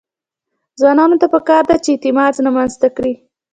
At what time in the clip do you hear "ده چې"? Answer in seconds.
1.69-1.89